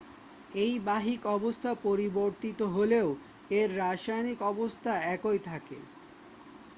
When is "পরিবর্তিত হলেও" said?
1.83-3.07